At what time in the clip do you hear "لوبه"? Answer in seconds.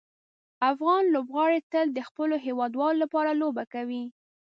3.41-3.63